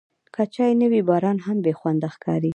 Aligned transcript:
که 0.33 0.43
چای 0.53 0.73
نه 0.81 0.87
وي، 0.91 1.01
باران 1.09 1.37
هم 1.45 1.57
بېخونده 1.65 2.07
ښکاري. 2.13 2.49